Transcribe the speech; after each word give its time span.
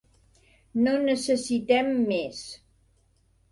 No 0.85 0.93
necessitem 1.09 1.93
més. 2.09 2.43